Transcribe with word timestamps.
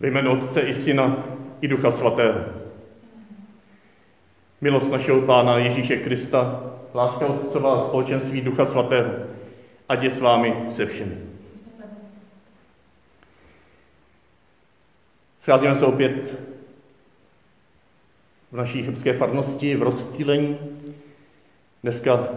Ve 0.00 0.08
jménu 0.08 0.32
Otce 0.32 0.60
i 0.60 0.74
Syna 0.74 1.24
i 1.60 1.68
Ducha 1.68 1.90
Svatého. 1.90 2.40
Milost 4.60 4.92
našeho 4.92 5.20
Pána 5.20 5.58
Ježíše 5.58 5.96
Krista, 5.96 6.64
láska 6.94 7.26
Otcová 7.26 7.80
společenství 7.80 8.40
Ducha 8.40 8.64
Svatého, 8.64 9.12
ať 9.88 10.02
je 10.02 10.10
s 10.10 10.20
vámi 10.20 10.56
se 10.70 10.86
všemi. 10.86 11.16
Scházíme 15.40 15.76
se 15.76 15.86
opět 15.86 16.38
v 18.52 18.56
naší 18.56 18.82
chebské 18.82 19.12
farnosti 19.12 19.76
v 19.76 19.82
rozptýlení. 19.82 20.58
Dneska 21.82 22.28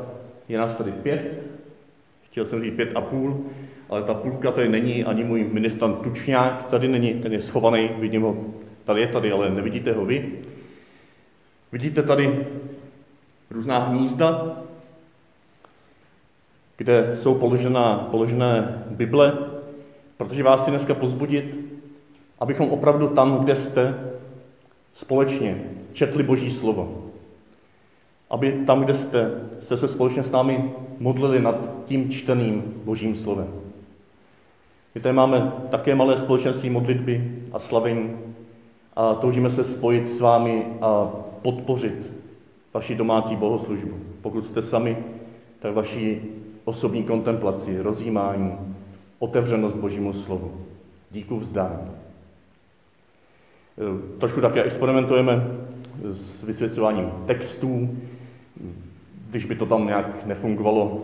je 0.47 0.57
nás 0.57 0.75
tady 0.75 0.91
pět, 0.91 1.45
chtěl 2.25 2.45
jsem 2.45 2.61
říct 2.61 2.75
pět 2.75 2.95
a 2.95 3.01
půl, 3.01 3.45
ale 3.91 4.03
ta 4.03 4.13
půlka 4.13 4.51
tady 4.51 4.69
není, 4.69 5.03
ani 5.03 5.23
můj 5.23 5.43
ministran 5.51 5.95
Tučňák 5.95 6.65
tady 6.65 6.87
není, 6.87 7.13
ten 7.13 7.33
je 7.33 7.41
schovaný, 7.41 7.89
vidím 7.99 8.21
ho, 8.21 8.37
tady 8.83 9.01
je 9.01 9.07
tady, 9.07 9.31
ale 9.31 9.49
nevidíte 9.49 9.93
ho 9.93 10.05
vy. 10.05 10.31
Vidíte 11.71 12.03
tady 12.03 12.47
různá 13.49 13.79
hnízda, 13.79 14.57
kde 16.77 17.15
jsou 17.15 17.35
položená, 17.35 18.07
položené 18.11 18.83
Bible, 18.89 19.37
protože 20.17 20.43
vás 20.43 20.61
chci 20.61 20.71
dneska 20.71 20.93
pozbudit, 20.93 21.57
abychom 22.39 22.69
opravdu 22.69 23.07
tam, 23.07 23.37
kde 23.37 23.55
jste, 23.55 23.95
společně 24.93 25.63
četli 25.93 26.23
Boží 26.23 26.51
slovo. 26.51 27.11
Aby 28.29 28.63
tam, 28.67 28.83
kde 28.83 28.93
jste, 28.93 29.31
jste 29.59 29.77
se 29.77 29.87
společně 29.87 30.23
s 30.23 30.31
námi 30.31 30.71
modlili 30.99 31.41
nad 31.41 31.69
tím 31.85 32.09
čteným 32.09 32.81
Božím 32.85 33.15
slovem. 33.15 33.70
My 34.95 35.01
tady 35.01 35.13
máme 35.13 35.51
také 35.69 35.95
malé 35.95 36.17
společenství 36.17 36.69
modlitby 36.69 37.31
a 37.51 37.59
slavení 37.59 38.11
a 38.95 39.13
toužíme 39.13 39.49
se 39.51 39.63
spojit 39.63 40.07
s 40.07 40.19
vámi 40.19 40.65
a 40.81 41.09
podpořit 41.41 42.11
vaši 42.73 42.95
domácí 42.95 43.35
bohoslužbu. 43.35 43.97
Pokud 44.21 44.45
jste 44.45 44.61
sami, 44.61 44.97
tak 45.59 45.73
vaši 45.73 46.21
osobní 46.65 47.03
kontemplaci, 47.03 47.81
rozjímání, 47.81 48.57
otevřenost 49.19 49.75
Božímu 49.75 50.13
slovu. 50.13 50.51
Díku 51.11 51.39
vzdání. 51.39 51.91
Trošku 54.19 54.41
také 54.41 54.63
experimentujeme 54.63 55.47
s 56.11 56.43
vysvětlováním 56.43 57.11
textů. 57.25 57.89
Když 59.29 59.45
by 59.45 59.55
to 59.55 59.65
tam 59.65 59.87
nějak 59.87 60.25
nefungovalo 60.25 61.01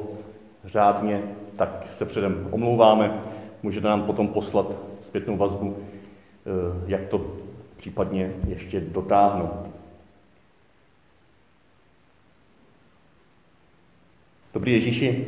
řádně, 0.65 1.23
tak 1.55 1.87
se 1.91 2.05
předem 2.05 2.47
omlouváme. 2.51 3.21
Můžete 3.67 3.87
nám 3.87 4.03
potom 4.03 4.27
poslat 4.27 4.71
zpětnou 5.03 5.37
vazbu, 5.37 5.77
eh, 5.77 6.83
jak 6.87 7.05
to 7.05 7.35
případně 7.77 8.33
ještě 8.47 8.79
dotáhnout. 8.79 9.67
Dobrý 14.53 14.73
Ježíši, 14.73 15.25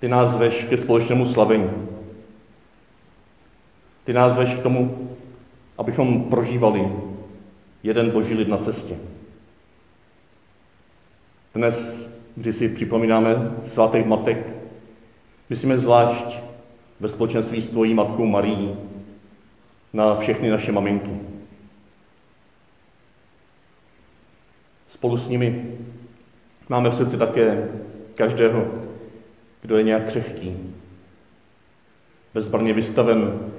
ty 0.00 0.08
nás 0.08 0.36
veš 0.36 0.64
ke 0.64 0.76
společnému 0.76 1.26
slavení. 1.26 1.70
Ty 4.04 4.12
nás 4.12 4.36
veš 4.36 4.54
k 4.54 4.62
tomu, 4.62 5.10
abychom 5.78 6.24
prožívali 6.24 6.92
jeden 7.82 8.10
boží 8.10 8.34
lid 8.34 8.48
na 8.48 8.58
cestě. 8.58 8.96
Dnes, 11.54 12.08
kdy 12.36 12.52
si 12.52 12.68
připomínáme 12.68 13.56
svátek 13.66 14.06
matek, 14.06 14.61
myslíme 15.52 15.78
zvlášť 15.78 16.40
ve 17.00 17.08
společenství 17.08 17.60
s 17.60 17.68
tvojí 17.68 17.94
matkou 17.94 18.26
Marií 18.26 18.76
na 19.92 20.16
všechny 20.16 20.50
naše 20.50 20.72
maminky. 20.72 21.12
Spolu 24.88 25.16
s 25.16 25.28
nimi 25.28 25.76
máme 26.68 26.90
v 26.90 26.94
srdci 26.94 27.16
také 27.16 27.68
každého, 28.16 28.64
kdo 29.62 29.76
je 29.76 29.82
nějak 29.82 30.06
křehký, 30.06 30.56
bezbrně 32.34 32.72
vystaven 32.72 33.50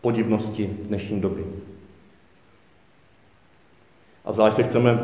podivnosti 0.00 0.66
dnešní 0.66 1.20
doby. 1.20 1.44
A 4.24 4.32
zvlášť 4.32 4.56
se 4.56 4.62
chceme 4.62 4.98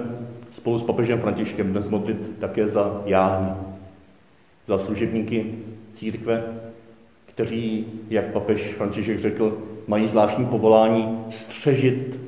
spolu 0.51 0.78
s 0.78 0.83
papežem 0.83 1.21
Františkem 1.21 1.73
dnes 1.73 1.89
modlit 1.89 2.39
také 2.41 2.69
za 2.69 3.03
jáhny, 3.07 3.51
za 4.67 4.78
služebníky 4.78 5.55
církve, 5.98 6.60
kteří, 7.26 7.86
jak 8.10 8.32
papež 8.32 8.75
František 8.75 9.20
řekl, 9.20 9.62
mají 9.86 10.09
zvláštní 10.09 10.47
povolání 10.47 11.25
střežit 11.31 12.20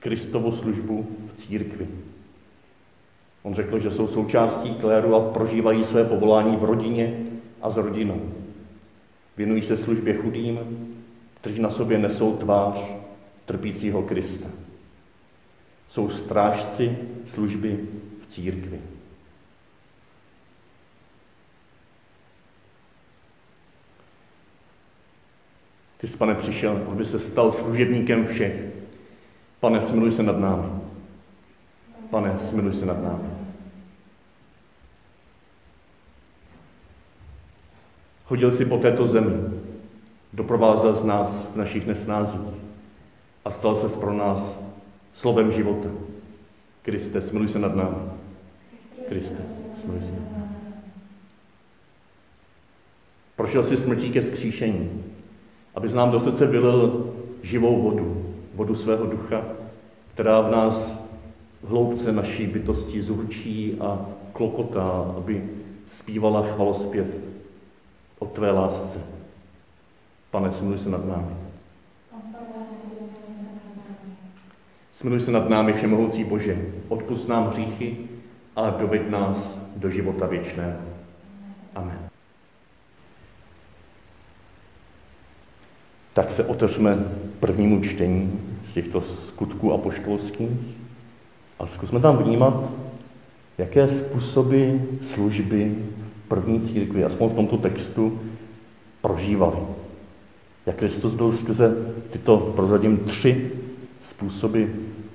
Kristovu 0.00 0.52
službu 0.52 1.06
v 1.26 1.36
církvi. 1.36 1.88
On 3.42 3.54
řekl, 3.54 3.78
že 3.78 3.90
jsou 3.90 4.08
součástí 4.08 4.74
kléru 4.74 5.14
a 5.14 5.32
prožívají 5.32 5.84
své 5.84 6.04
povolání 6.04 6.56
v 6.56 6.64
rodině 6.64 7.18
a 7.62 7.70
s 7.70 7.76
rodinou. 7.76 8.20
Věnují 9.36 9.62
se 9.62 9.76
službě 9.76 10.14
chudým, 10.14 10.58
kteří 11.40 11.62
na 11.62 11.70
sobě 11.70 11.98
nesou 11.98 12.36
tvář 12.36 12.76
trpícího 13.46 14.02
Krista. 14.02 14.48
Jsou 15.88 16.10
strážci 16.10 16.98
služby 17.26 17.78
v 18.22 18.32
církvi. 18.32 18.78
Ty 26.02 26.08
jsi, 26.08 26.16
pane, 26.16 26.34
přišel, 26.34 26.86
aby 26.92 27.04
se 27.06 27.18
stal 27.18 27.52
služebníkem 27.52 28.26
všech. 28.26 28.64
Pane, 29.60 29.82
smiluj 29.82 30.12
se 30.12 30.22
nad 30.22 30.38
námi. 30.38 30.68
Pane, 32.10 32.38
smiluj 32.38 32.72
se 32.72 32.86
nad 32.86 33.02
námi. 33.02 33.28
Chodil 38.24 38.52
jsi 38.52 38.64
po 38.64 38.78
této 38.78 39.06
zemi, 39.06 39.36
doprovázel 40.32 40.94
z 40.94 41.04
nás 41.04 41.48
v 41.54 41.56
našich 41.56 41.86
nesnázích 41.86 42.40
a 43.44 43.50
stal 43.50 43.76
se 43.76 43.88
pro 43.88 44.12
nás 44.12 44.62
slovem 45.14 45.52
života. 45.52 45.88
Kriste, 46.82 47.22
smiluj 47.22 47.48
se 47.48 47.58
nad 47.58 47.76
námi. 47.76 48.10
Kriste, 49.08 49.42
smiluj 49.82 50.02
se 50.02 50.12
nad 50.12 50.32
námi. 50.32 50.56
Prošel 53.36 53.64
si 53.64 53.76
smrtí 53.76 54.10
ke 54.10 54.22
skříšení, 54.22 55.11
aby 55.74 55.88
nám 55.88 56.10
do 56.10 56.20
srdce 56.20 56.46
vylil 56.46 57.12
živou 57.42 57.82
vodu, 57.82 58.26
vodu 58.54 58.74
svého 58.74 59.06
ducha, 59.06 59.42
která 60.14 60.40
v 60.40 60.50
nás 60.50 61.04
v 61.62 61.68
hloubce 61.68 62.12
naší 62.12 62.46
bytosti 62.46 63.02
zurčí 63.02 63.76
a 63.80 64.06
klokotá, 64.32 65.14
aby 65.16 65.44
zpívala 65.86 66.46
chvalospěv 66.46 67.06
o 68.18 68.26
tvé 68.26 68.50
lásce. 68.50 69.00
Pane, 70.30 70.52
smiluj 70.52 70.78
se 70.78 70.90
nad 70.90 71.06
námi. 71.06 71.36
Smiluj 74.92 75.20
se 75.20 75.30
nad 75.30 75.48
námi, 75.48 75.72
Všemohoucí 75.72 76.24
Bože, 76.24 76.66
odpust 76.88 77.28
nám 77.28 77.48
hříchy 77.48 77.96
a 78.56 78.70
doveď 78.70 79.10
nás 79.10 79.60
do 79.76 79.90
života 79.90 80.26
věčného. 80.26 80.78
Amen. 81.74 82.11
Tak 86.12 86.30
se 86.30 86.44
otevřeme 86.44 86.94
prvnímu 87.40 87.82
čtení 87.82 88.40
z 88.68 88.74
těchto 88.74 89.00
skutků 89.00 89.72
apoštolských 89.72 90.48
a 91.58 91.66
zkusme 91.66 92.00
tam 92.00 92.16
vnímat, 92.16 92.64
jaké 93.58 93.88
způsoby 93.88 94.70
služby 95.02 95.74
v 96.24 96.28
první 96.28 96.60
církvi, 96.60 97.04
aspoň 97.04 97.28
v 97.28 97.34
tomto 97.34 97.56
textu, 97.56 98.20
prožívali. 99.00 99.58
Jak 100.66 100.76
Kristus 100.76 101.14
byl 101.14 101.32
skrze 101.32 101.76
tyto, 102.10 102.38
prozradím, 102.38 102.98
tři 102.98 103.50
způsoby 104.04 104.64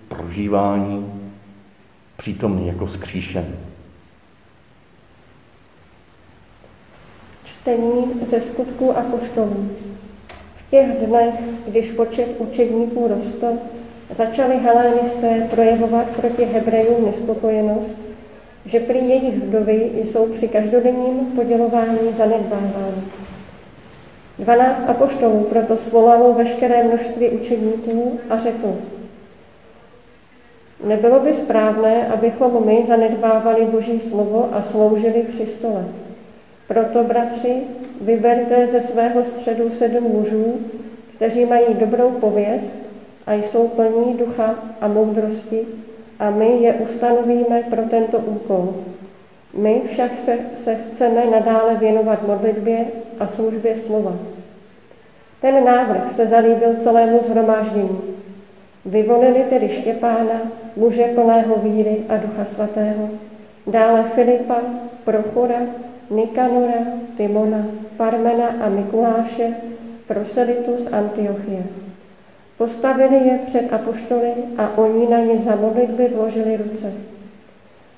prožívání 0.08 1.14
přítomný 2.18 2.68
jako 2.68 2.88
skříšen. 2.88 3.56
Čtení 7.44 8.06
ze 8.30 8.42
skutků 8.42 8.98
a 8.98 9.02
poštolů. 9.02 9.70
Těch 10.70 10.88
dnech, 10.88 11.34
když 11.68 11.92
počet 11.92 12.28
učedníků 12.38 13.08
rostl, 13.08 13.48
začali 14.16 14.58
helénisté 14.58 15.48
projevovat 15.52 16.08
proti 16.08 16.46
Hebrejům 16.46 17.06
nespokojenost, 17.06 17.98
že 18.66 18.80
prý 18.80 19.10
jejich 19.10 19.36
vdovy 19.36 19.92
jsou 19.96 20.26
při 20.26 20.48
každodenním 20.48 21.26
podělování 21.36 22.14
zanedbávány. 22.18 23.02
Dvanáct 24.40 24.84
apoštolů 24.88 25.40
proto 25.40 25.78
svolalo 25.78 26.34
veškeré 26.34 26.84
množství 26.84 27.30
učedníků 27.30 28.20
a 28.30 28.38
řekl, 28.38 28.76
nebylo 30.84 31.20
by 31.20 31.34
správné, 31.34 32.08
abychom 32.08 32.66
my 32.66 32.86
zanedbávali 32.86 33.66
Boží 33.66 34.00
slovo 34.00 34.50
a 34.52 34.62
sloužili 34.62 35.24
při 35.30 35.46
stole. 35.46 35.86
Proto, 36.68 37.04
bratři, 37.04 37.62
vyberte 38.02 38.68
ze 38.68 38.82
svého 38.82 39.24
středu 39.24 39.70
sedm 39.70 40.04
mužů, 40.04 40.60
kteří 41.12 41.46
mají 41.46 41.74
dobrou 41.74 42.12
pověst 42.12 42.78
a 43.28 43.34
jsou 43.34 43.68
plní 43.68 44.14
ducha 44.14 44.56
a 44.82 44.88
moudrosti 44.88 45.68
a 46.20 46.30
my 46.30 46.48
je 46.48 46.74
ustanovíme 46.74 47.64
pro 47.70 47.82
tento 47.82 48.18
úkol. 48.18 48.74
My 49.54 49.82
však 49.86 50.20
se, 50.20 50.38
se 50.56 50.76
chceme 50.76 51.26
nadále 51.26 51.76
věnovat 51.76 52.28
modlitbě 52.28 52.86
a 53.20 53.28
službě 53.28 53.76
slova. 53.76 54.16
Ten 55.42 55.66
návrh 55.66 56.12
se 56.12 56.28
zalíbil 56.28 56.76
celému 56.80 57.20
zhromáždění. 57.22 58.02
Vyvolili 58.86 59.44
tedy 59.44 59.70
Štěpána, 59.70 60.42
muže 60.76 61.04
plného 61.04 61.56
víry 61.56 61.98
a 62.10 62.18
ducha 62.18 62.46
svatého, 62.46 63.10
dále 63.68 64.04
Filipa, 64.04 64.56
Prochora, 65.04 65.60
Nikanora, 66.10 66.86
Timona, 67.18 67.66
Parmena 67.98 68.48
a 68.48 68.70
Mikuláše, 68.70 69.54
proselitu 70.08 70.78
z 70.78 70.88
Antiochie. 70.88 71.64
Postavili 72.58 73.28
je 73.28 73.40
před 73.46 73.74
apoštoly 73.74 74.34
a 74.58 74.78
oni 74.78 75.08
na 75.08 75.20
ně 75.20 75.40
za 75.40 75.56
modlitby 75.56 76.08
vložili 76.08 76.58
ruce. 76.58 76.94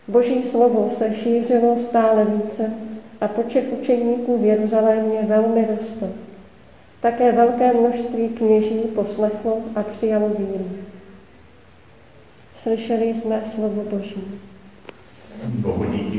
Boží 0.08 0.44
slovo 0.44 0.90
se 0.90 1.14
šířilo 1.14 1.78
stále 1.78 2.26
více 2.26 2.74
a 3.22 3.28
počet 3.28 3.66
učeníků 3.80 4.38
v 4.38 4.46
Jeruzalémě 4.46 5.22
velmi 5.28 5.68
rostl. 5.72 6.10
Také 7.00 7.32
velké 7.32 7.74
množství 7.74 8.30
kněží 8.30 8.80
poslechlo 8.96 9.58
a 9.76 9.84
přijalo 9.84 10.30
víru. 10.30 10.70
Slyšeli 12.56 13.16
jsme 13.16 13.42
slovo 13.46 13.82
Boží. 13.82 14.24
Bohu 15.44 15.86
díky. 15.92 16.19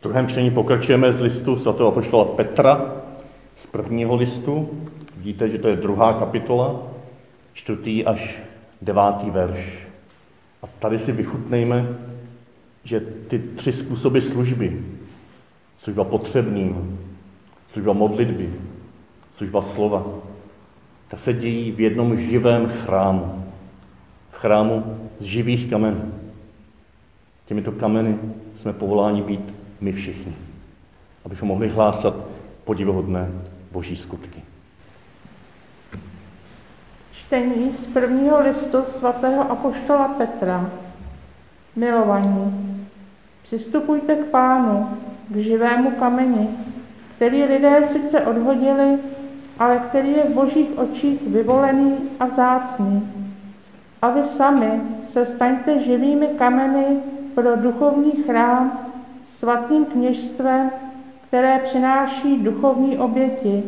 V 0.00 0.02
druhém 0.02 0.28
čtení 0.28 0.50
pokračujeme 0.50 1.12
z 1.12 1.20
listu 1.20 1.56
svatého 1.56 1.88
apoštola 1.88 2.24
Petra, 2.24 2.92
z 3.56 3.66
prvního 3.66 4.16
listu. 4.16 4.70
Vidíte, 5.16 5.48
že 5.48 5.58
to 5.58 5.68
je 5.68 5.76
druhá 5.76 6.12
kapitola, 6.12 6.82
čtvrtý 7.52 8.04
až 8.04 8.40
devátý 8.82 9.30
verš. 9.30 9.86
A 10.62 10.66
tady 10.78 10.98
si 10.98 11.12
vychutnejme, 11.12 11.88
že 12.84 13.00
ty 13.00 13.38
tři 13.38 13.72
způsoby 13.72 14.18
služby, 14.18 14.84
služba 15.78 16.04
potřebným, 16.04 16.98
služba 17.72 17.92
modlitby, 17.92 18.50
služba 19.36 19.62
slova, 19.62 20.04
ta 21.08 21.16
se 21.16 21.32
dějí 21.32 21.72
v 21.72 21.80
jednom 21.80 22.16
živém 22.16 22.68
chrámu. 22.68 23.44
V 24.30 24.36
chrámu 24.36 25.08
z 25.18 25.24
živých 25.24 25.70
kamenů. 25.70 26.12
Těmito 27.46 27.72
kameny 27.72 28.18
jsme 28.54 28.72
povoláni 28.72 29.22
být 29.22 29.59
my 29.80 29.92
všichni, 29.92 30.34
abychom 31.24 31.48
mohli 31.48 31.68
hlásat 31.68 32.14
podivuhodné 32.64 33.28
boží 33.72 33.96
skutky. 33.96 34.42
Čtení 37.12 37.72
z 37.72 37.86
prvního 37.86 38.40
listu 38.40 38.82
svatého 38.84 39.50
apoštola 39.50 40.08
Petra. 40.08 40.70
Milovaní, 41.76 42.76
přistupujte 43.42 44.14
k 44.14 44.24
pánu, 44.24 44.98
k 45.28 45.36
živému 45.36 45.90
kameni, 45.90 46.48
který 47.16 47.44
lidé 47.44 47.86
sice 47.86 48.20
odhodili, 48.20 48.98
ale 49.58 49.78
který 49.78 50.12
je 50.12 50.24
v 50.24 50.34
božích 50.34 50.78
očích 50.78 51.22
vyvolený 51.22 51.96
a 52.20 52.26
vzácný. 52.26 53.12
A 54.02 54.10
vy 54.10 54.24
sami 54.24 54.80
se 55.02 55.26
staňte 55.26 55.78
živými 55.78 56.26
kameny 56.26 56.84
pro 57.34 57.56
duchovní 57.56 58.12
chrám, 58.12 58.89
svatým 59.40 59.84
kněžstvem, 59.84 60.70
které 61.28 61.58
přináší 61.58 62.36
duchovní 62.36 62.98
oběti, 62.98 63.62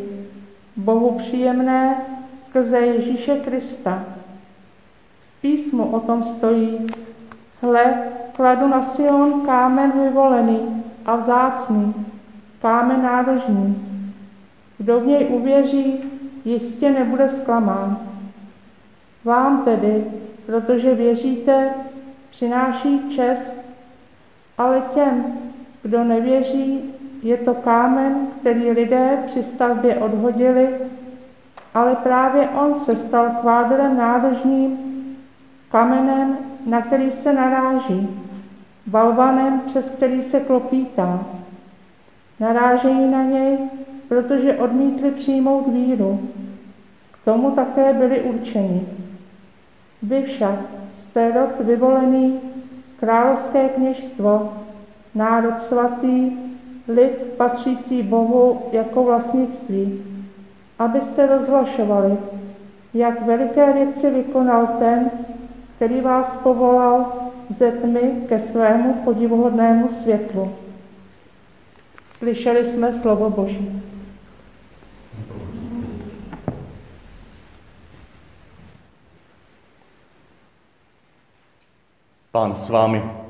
Bohu 0.76 1.10
příjemné 1.10 1.96
skrze 2.36 2.78
Ježíše 2.78 3.36
Krista. 3.36 4.04
V 5.38 5.40
písmu 5.40 5.86
o 5.86 6.00
tom 6.00 6.22
stojí, 6.22 6.86
hle, 7.62 7.94
kladu 8.32 8.68
na 8.68 8.82
Sion 8.82 9.40
kámen 9.46 9.92
vyvolený 10.04 10.84
a 11.06 11.16
vzácný, 11.16 11.94
kámen 12.62 13.02
nárožní. 13.02 13.88
Kdo 14.78 15.00
v 15.00 15.06
něj 15.06 15.26
uvěří, 15.30 16.00
jistě 16.44 16.90
nebude 16.90 17.28
zklamán. 17.28 17.98
Vám 19.24 19.64
tedy, 19.64 20.04
protože 20.46 20.94
věříte, 20.94 21.74
přináší 22.30 23.10
čest, 23.10 23.56
ale 24.58 24.82
těm, 24.94 25.24
kdo 25.82 26.04
nevěří, 26.04 26.80
je 27.22 27.36
to 27.36 27.54
kámen, 27.54 28.26
který 28.40 28.70
lidé 28.70 29.18
při 29.26 29.42
stavbě 29.42 29.96
odhodili, 29.96 30.68
ale 31.74 31.96
právě 31.96 32.48
on 32.48 32.74
se 32.74 32.96
stal 32.96 33.30
kvádrem 33.40 33.96
nárožním, 33.96 34.78
kamenem, 35.70 36.38
na 36.66 36.82
který 36.82 37.10
se 37.10 37.32
naráží, 37.32 38.08
balvanem, 38.86 39.60
přes 39.60 39.90
který 39.90 40.22
se 40.22 40.40
klopítá. 40.40 41.24
Narážejí 42.40 43.10
na 43.10 43.22
něj, 43.22 43.58
protože 44.08 44.54
odmítli 44.54 45.10
přijmout 45.10 45.68
víru. 45.68 46.20
K 47.12 47.24
tomu 47.24 47.50
také 47.50 47.92
byli 47.92 48.20
určeni. 48.20 48.86
Vy 50.02 50.22
však 50.22 50.58
jste 50.92 51.32
rod 51.32 51.66
vyvolený, 51.66 52.40
královské 53.00 53.68
kněžstvo, 53.68 54.52
národ 55.14 55.60
svatý, 55.60 56.32
lid 56.88 57.32
patřící 57.36 58.02
Bohu 58.02 58.62
jako 58.72 59.04
vlastnictví, 59.04 60.04
abyste 60.78 61.26
rozhlašovali, 61.26 62.18
jak 62.94 63.26
veliké 63.26 63.72
věci 63.72 64.10
vykonal 64.10 64.66
ten, 64.78 65.10
který 65.76 66.00
vás 66.00 66.36
povolal 66.36 67.12
ze 67.50 67.72
tmy 67.72 68.12
ke 68.28 68.38
svému 68.38 68.94
podivuhodnému 68.94 69.88
světlu. 69.88 70.52
Slyšeli 72.08 72.64
jsme 72.64 72.94
slovo 72.94 73.30
Boží. 73.30 73.82
Pán 82.32 82.54
s 82.54 82.70
vámi. 82.70 83.21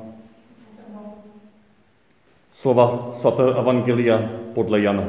Slova 2.53 3.11
svatého 3.15 3.59
Evangelia 3.59 4.31
podle 4.55 4.81
Jana. 4.81 5.05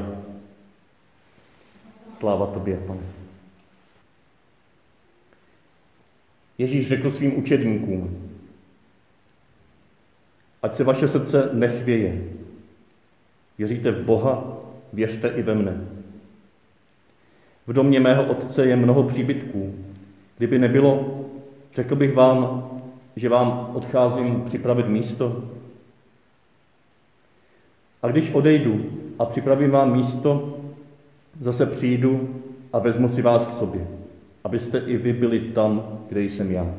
Sláva 2.19 2.45
tobě, 2.45 2.77
pane. 2.77 3.01
Ježíš 6.57 6.87
řekl 6.87 7.11
svým 7.11 7.37
učedníkům, 7.37 8.29
ať 10.63 10.75
se 10.75 10.83
vaše 10.83 11.07
srdce 11.07 11.49
nechvěje. 11.53 12.23
Věříte 13.57 13.91
v 13.91 14.05
Boha, 14.05 14.57
věřte 14.93 15.27
i 15.27 15.41
ve 15.41 15.55
mne. 15.55 15.87
V 17.67 17.73
domě 17.73 17.99
mého 17.99 18.25
otce 18.25 18.65
je 18.65 18.75
mnoho 18.75 19.03
příbytků. 19.03 19.75
Kdyby 20.37 20.59
nebylo, 20.59 21.19
řekl 21.75 21.95
bych 21.95 22.13
vám, 22.13 22.69
že 23.15 23.29
vám 23.29 23.71
odcházím 23.73 24.41
připravit 24.41 24.87
místo. 24.87 25.43
A 28.03 28.07
když 28.07 28.31
odejdu 28.31 28.85
a 29.19 29.25
připravím 29.25 29.71
vám 29.71 29.91
místo, 29.91 30.57
zase 31.39 31.65
přijdu 31.65 32.41
a 32.73 32.79
vezmu 32.79 33.09
si 33.09 33.21
vás 33.21 33.47
k 33.47 33.51
sobě, 33.51 33.87
abyste 34.43 34.77
i 34.77 34.97
vy 34.97 35.13
byli 35.13 35.39
tam, 35.39 35.99
kde 36.09 36.21
jsem 36.21 36.51
já. 36.51 36.75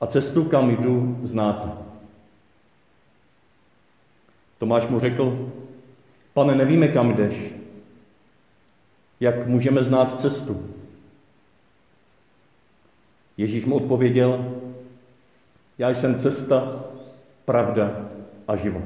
A 0.00 0.06
cestu, 0.06 0.44
kam 0.44 0.70
jdu, 0.70 1.18
znáte. 1.22 1.68
Tomáš 4.58 4.86
mu 4.86 5.00
řekl, 5.00 5.52
pane, 6.34 6.54
nevíme, 6.54 6.88
kam 6.88 7.14
jdeš. 7.14 7.54
Jak 9.20 9.46
můžeme 9.46 9.84
znát 9.84 10.20
cestu? 10.20 10.66
Ježíš 13.36 13.64
mu 13.64 13.76
odpověděl, 13.76 14.58
já 15.78 15.90
jsem 15.90 16.18
cesta, 16.18 16.84
pravda 17.44 18.12
a 18.52 18.56
život. 18.56 18.82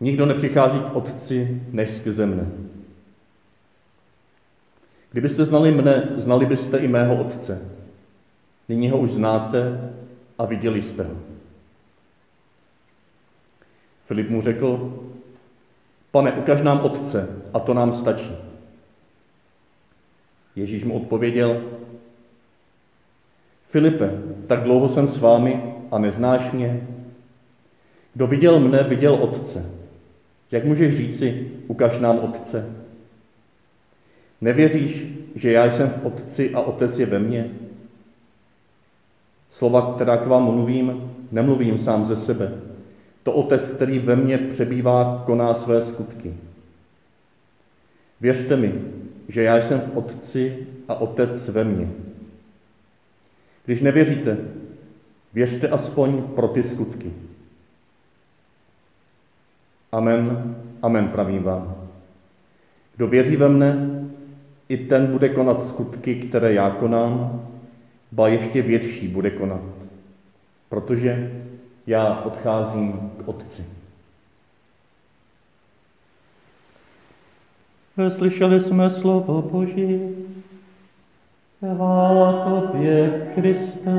Nikdo 0.00 0.26
nepřichází 0.26 0.78
k 0.78 0.96
Otci 0.96 1.62
než 1.70 1.90
skrze 1.90 2.26
mne. 2.26 2.46
Kdybyste 5.12 5.44
znali 5.44 5.70
mne, 5.72 6.08
znali 6.16 6.46
byste 6.46 6.78
i 6.78 6.88
mého 6.88 7.20
Otce. 7.20 7.62
Nyní 8.68 8.90
ho 8.90 8.98
už 8.98 9.10
znáte 9.10 9.90
a 10.38 10.44
viděli 10.44 10.82
jste 10.82 11.02
ho. 11.02 11.14
Filip 14.04 14.30
mu 14.30 14.40
řekl, 14.40 14.98
pane, 16.10 16.32
ukaž 16.32 16.62
nám 16.62 16.80
Otce 16.80 17.28
a 17.54 17.58
to 17.58 17.74
nám 17.74 17.92
stačí. 17.92 18.36
Ježíš 20.56 20.84
mu 20.84 20.96
odpověděl, 20.96 21.62
Filipe, 23.66 24.10
tak 24.46 24.62
dlouho 24.62 24.88
jsem 24.88 25.08
s 25.08 25.18
vámi 25.18 25.74
a 25.90 25.98
neznáš 25.98 26.52
mě? 26.52 26.86
Kdo 28.14 28.26
viděl 28.26 28.60
mne, 28.60 28.82
viděl 28.82 29.14
Otce. 29.14 29.70
Jak 30.50 30.64
můžeš 30.64 30.96
říci, 30.96 31.50
ukaž 31.66 31.98
nám 31.98 32.18
Otce? 32.18 32.66
Nevěříš, 34.40 35.06
že 35.34 35.52
já 35.52 35.70
jsem 35.70 35.88
v 35.88 36.06
Otci 36.06 36.54
a 36.54 36.60
Otec 36.60 36.98
je 36.98 37.06
ve 37.06 37.18
mně? 37.18 37.50
Slova, 39.50 39.94
která 39.94 40.16
k 40.16 40.26
vám 40.26 40.44
mluvím, 40.44 41.12
nemluvím 41.32 41.78
sám 41.78 42.04
ze 42.04 42.16
sebe. 42.16 42.52
To 43.22 43.32
Otec, 43.32 43.68
který 43.68 43.98
ve 43.98 44.16
mně 44.16 44.38
přebývá, 44.38 45.22
koná 45.26 45.54
své 45.54 45.82
skutky. 45.82 46.34
Věřte 48.20 48.56
mi, 48.56 48.74
že 49.28 49.42
já 49.42 49.62
jsem 49.62 49.80
v 49.80 49.96
Otci 49.96 50.66
a 50.88 50.94
Otec 50.94 51.48
ve 51.48 51.64
mně. 51.64 51.88
Když 53.64 53.80
nevěříte, 53.80 54.36
věřte 55.34 55.68
aspoň 55.68 56.22
pro 56.22 56.48
ty 56.48 56.62
skutky. 56.62 57.12
Amen, 59.92 60.56
amen, 60.82 61.08
pravím 61.08 61.42
vám. 61.42 61.76
Kdo 62.96 63.06
věří 63.06 63.36
ve 63.36 63.48
mne, 63.48 64.00
i 64.68 64.76
ten 64.76 65.06
bude 65.06 65.28
konat 65.28 65.62
skutky, 65.62 66.14
které 66.14 66.52
já 66.52 66.70
konám, 66.70 67.42
ba 68.12 68.28
ještě 68.28 68.62
větší 68.62 69.08
bude 69.08 69.30
konat, 69.30 69.60
protože 70.68 71.42
já 71.86 72.20
odcházím 72.20 73.10
k 73.16 73.28
Otci. 73.28 73.64
Slyšeli 78.08 78.60
jsme 78.60 78.90
slovo 78.90 79.42
Boží, 79.42 80.16
chvála 81.60 82.60
Tobě, 82.60 83.26
Kriste. 83.34 83.90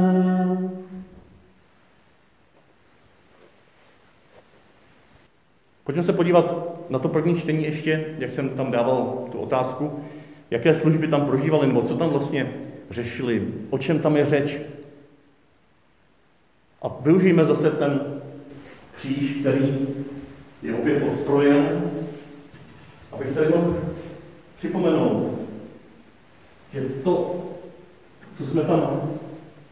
Pojďme 5.92 6.04
se 6.04 6.14
podívat 6.14 6.76
na 6.90 7.00
to 7.00 7.10
první 7.10 7.36
čtení 7.36 7.64
ještě, 7.64 8.06
jak 8.18 8.32
jsem 8.32 8.50
tam 8.50 8.72
dával 8.72 9.28
tu 9.32 9.38
otázku, 9.38 10.04
jaké 10.52 10.76
služby 10.76 11.08
tam 11.08 11.26
prožívali, 11.26 11.68
nebo 11.68 11.82
co 11.82 11.98
tam 11.98 12.10
vlastně 12.10 12.54
řešili, 12.90 13.48
o 13.70 13.78
čem 13.78 14.00
tam 14.00 14.18
je 14.18 14.26
řeč. 14.26 14.58
A 16.82 16.88
využijeme 17.02 17.46
zase 17.46 17.72
ten 17.72 18.22
kříž, 18.98 19.36
který 19.40 19.88
je 20.62 20.74
opět 20.74 21.04
odstrojen, 21.04 21.92
abych 23.12 23.28
tady 23.28 23.50
mohl 23.50 23.78
připomenout, 24.56 25.40
že 26.74 26.82
to, 26.82 27.44
co 28.38 28.46
jsme 28.48 28.62
tam 28.62 29.12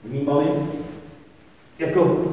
vnímali, 0.03 0.47
jako 1.79 2.25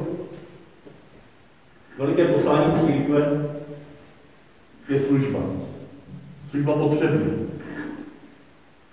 veliké 1.97 2.25
poslání 2.25 2.73
církve, 2.79 3.57
služba. 4.95 5.39
Služba 6.49 6.73
potřebná. 6.73 7.33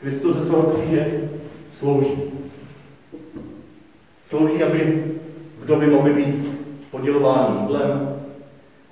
Kristus 0.01 0.37
ze 0.37 0.45
svého 0.45 0.63
kříže 0.63 1.29
slouží. 1.79 2.23
Slouží, 4.29 4.63
aby 4.63 5.05
vdovy 5.59 5.87
mohly 5.87 6.13
být 6.13 6.51
podělovány 6.91 7.61
jídlem, 7.61 8.17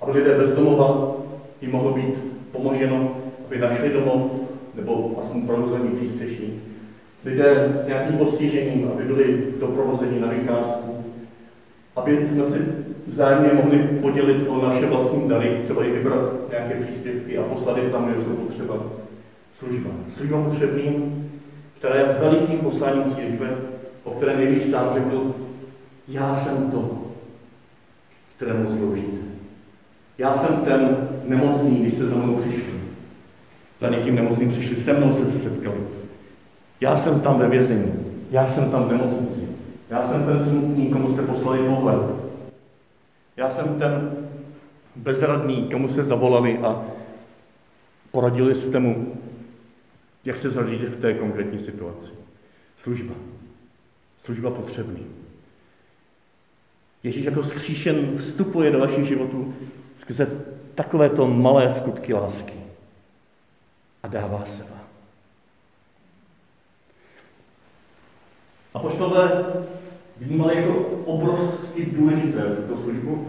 aby 0.01 0.19
lidé 0.19 0.37
bez 0.37 0.51
domova 0.51 1.15
jim 1.61 1.71
mohlo 1.71 1.93
být 1.93 2.19
pomoženo, 2.51 3.15
aby 3.45 3.59
našli 3.59 3.89
domov, 3.89 4.31
nebo 4.75 5.15
aspoň 5.19 5.41
provození 5.41 5.89
přístřešní. 5.89 6.61
Lidé 7.25 7.79
s 7.83 7.87
nějakým 7.87 8.17
postižením, 8.17 8.91
aby 8.93 9.03
byli 9.03 9.43
doprovozeni 9.59 10.19
na 10.19 10.27
vycházku, 10.27 11.02
aby 11.95 12.27
jsme 12.27 12.45
si 12.45 12.59
vzájemně 13.07 13.49
mohli 13.53 13.77
podělit 13.77 14.47
o 14.47 14.65
naše 14.65 14.85
vlastní 14.85 15.29
dary, 15.29 15.59
třeba 15.63 15.85
i 15.85 15.91
vybrat 15.91 16.49
nějaké 16.49 16.75
příspěvky 16.75 17.37
a 17.37 17.43
poslat 17.43 17.77
je 17.77 17.89
tam, 17.89 18.05
kde 18.05 18.23
jsou 18.23 18.29
potřeba. 18.29 18.75
Služba. 19.53 19.89
Služba 20.11 20.43
potřebným, 20.43 21.25
která 21.77 21.95
je 21.95 22.15
velikým 22.19 22.59
posláním 22.59 23.03
církve, 23.03 23.49
o 24.03 24.11
kterém 24.11 24.39
Ježíš 24.39 24.63
sám 24.63 24.89
řekl, 24.93 25.35
já 26.07 26.35
jsem 26.35 26.71
to, 26.71 27.03
kterému 28.35 28.67
sloužíte. 28.67 29.17
Já 30.17 30.33
jsem 30.33 30.55
ten 30.55 31.09
nemocný, 31.25 31.75
když 31.75 31.93
se 31.93 32.07
za 32.07 32.15
mnou 32.15 32.35
přišli. 32.35 32.73
Za 33.79 33.89
někým 33.89 34.15
nemocným 34.15 34.49
přišli, 34.49 34.75
se 34.75 34.93
mnou 34.93 35.11
jste 35.11 35.25
se 35.25 35.39
setkali. 35.39 35.77
Já 36.81 36.97
jsem 36.97 37.19
tam 37.19 37.39
ve 37.39 37.47
vězení, 37.47 37.93
já 38.31 38.47
jsem 38.47 38.71
tam 38.71 38.83
v 38.83 38.91
nemocnici, 38.91 39.47
já 39.93 40.07
jsem 40.07 40.25
ten 40.25 40.39
smutný, 40.39 40.89
komu 40.89 41.09
jste 41.09 41.21
poslali 41.21 41.67
pohled. 41.67 42.01
Já 43.37 43.49
jsem 43.49 43.79
ten 43.79 44.11
bezradný, 44.95 45.69
komu 45.71 45.87
se 45.87 46.03
zavolali 46.03 46.57
a 46.57 46.85
poradili 48.11 48.55
jste 48.55 48.79
mu, 48.79 49.17
jak 50.25 50.37
se 50.37 50.49
zařídit 50.49 50.89
v 50.89 51.01
té 51.01 51.13
konkrétní 51.13 51.59
situaci. 51.59 52.11
Služba. 52.77 53.13
Služba 54.17 54.51
potřebný. 54.51 55.05
Ježíš 57.03 57.25
jako 57.25 57.43
skříšen 57.43 58.17
vstupuje 58.17 58.71
do 58.71 58.79
vašich 58.79 59.07
životů 59.07 59.53
skrze 59.95 60.27
takovéto 60.75 61.27
malé 61.27 61.73
skutky 61.73 62.13
lásky 62.13 62.53
a 64.03 64.07
dává 64.07 64.45
se 64.45 64.63
vám. 64.63 64.83
A 68.73 68.79
poštové 68.79 69.45
vnímali 70.21 70.55
jako 70.55 70.73
obrovsky 71.05 71.85
důležité 71.85 72.41
tuto 72.41 72.81
službu, 72.81 73.27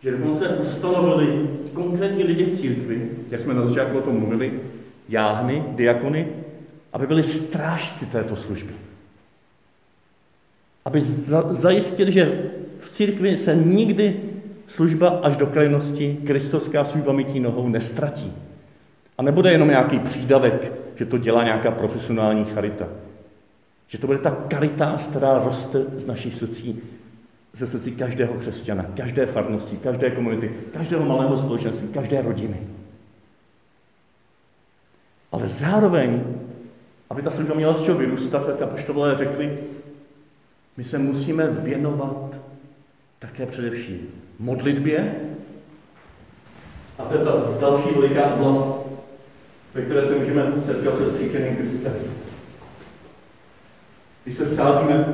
že 0.00 0.10
dokonce 0.10 0.48
ustanovili 0.48 1.48
konkrétní 1.72 2.24
lidi 2.24 2.44
v 2.44 2.58
církvi, 2.58 3.10
jak 3.30 3.40
jsme 3.40 3.54
na 3.54 3.66
začátku 3.66 3.98
o 3.98 4.00
tom 4.00 4.18
mluvili, 4.18 4.60
jáhny, 5.08 5.64
diakony, 5.68 6.28
aby 6.92 7.06
byli 7.06 7.22
strážci 7.22 8.06
této 8.06 8.36
služby. 8.36 8.72
Aby 10.84 11.00
za, 11.00 11.54
zajistili, 11.54 12.12
že 12.12 12.50
v 12.80 12.90
církvi 12.90 13.38
se 13.38 13.54
nikdy 13.54 14.20
služba 14.66 15.08
až 15.08 15.36
do 15.36 15.46
krajnosti, 15.46 16.18
kristovská 16.26 16.84
služba 16.84 17.12
mytí 17.12 17.40
nohou, 17.40 17.68
nestratí. 17.68 18.32
A 19.18 19.22
nebude 19.22 19.52
jenom 19.52 19.68
nějaký 19.68 19.98
přídavek, 19.98 20.72
že 20.94 21.06
to 21.06 21.18
dělá 21.18 21.44
nějaká 21.44 21.70
profesionální 21.70 22.44
charita. 22.44 22.88
Že 23.92 23.98
to 23.98 24.06
bude 24.06 24.18
ta 24.18 24.30
karitas, 24.30 25.06
která 25.06 25.38
roste 25.44 25.84
z 25.96 26.06
našich 26.06 26.36
srdcí, 26.36 26.80
ze 27.52 27.66
srdcí 27.66 27.92
každého 27.92 28.34
křesťana, 28.34 28.86
každé 28.96 29.26
farnosti, 29.26 29.76
každé 29.76 30.10
komunity, 30.10 30.54
každého 30.72 31.04
malého 31.04 31.38
společenství, 31.38 31.88
každé 31.88 32.22
rodiny. 32.22 32.56
Ale 35.32 35.48
zároveň, 35.48 36.24
aby 37.10 37.22
ta 37.22 37.30
služba 37.30 37.54
měla 37.54 37.74
z 37.74 37.82
čeho 37.82 37.98
vyrůstat, 37.98 38.46
tak 38.46 38.62
apoštolové 38.62 39.14
řekli, 39.14 39.58
my 40.76 40.84
se 40.84 40.98
musíme 40.98 41.46
věnovat 41.46 42.36
také 43.18 43.46
především 43.46 44.08
modlitbě, 44.38 45.14
a 46.98 47.04
to 47.04 47.18
je 47.18 47.24
ta 47.24 47.32
další 47.60 47.88
veliká 47.94 48.34
oblast, 48.34 48.86
ve 49.74 49.82
které 49.82 50.06
se 50.06 50.18
můžeme 50.18 50.52
setkat 50.66 50.96
se 50.98 51.10
stříčeným 51.10 51.56
Kristem. 51.56 51.92
Když 54.24 54.36
se 54.36 54.46
scházíme 54.46 55.06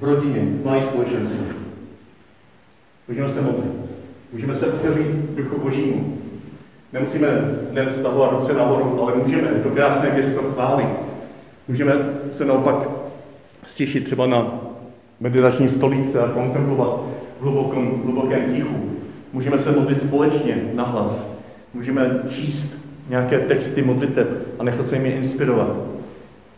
v 0.00 0.04
rodině, 0.04 0.40
v 0.40 0.64
malé 0.64 0.82
společenství, 0.82 1.38
můžeme 3.08 3.28
se 3.28 3.40
modlit, 3.40 3.72
můžeme 4.32 4.54
se 4.54 4.66
otevřít 4.66 5.06
duchu 5.34 5.60
božímu. 5.60 6.18
Nemusíme 6.92 7.28
dnes 7.70 7.98
stavovat 7.98 8.32
ruce 8.32 8.52
nahoru, 8.52 9.02
ale 9.02 9.16
můžeme, 9.16 9.48
je 9.48 9.62
to 9.62 9.70
krásné 9.70 10.10
gesto 10.10 10.42
chvály. 10.42 10.84
Můžeme 11.68 11.92
se 12.32 12.44
naopak 12.44 12.88
stěšit 13.66 14.04
třeba 14.04 14.26
na 14.26 14.60
meditační 15.20 15.68
stolice 15.68 16.20
a 16.20 16.28
kontemplovat 16.28 17.00
v 17.40 17.42
hlubokém, 17.42 18.02
hlubokém 18.04 18.54
tichu. 18.54 18.90
Můžeme 19.32 19.58
se 19.58 19.72
modlit 19.72 20.00
společně 20.00 20.70
na 20.74 20.84
hlas. 20.84 21.30
Můžeme 21.74 22.20
číst 22.28 22.78
nějaké 23.08 23.38
texty 23.38 23.82
modliteb 23.82 24.28
a 24.58 24.64
nechat 24.64 24.86
se 24.86 24.96
jimi 24.96 25.08
inspirovat. 25.08 25.93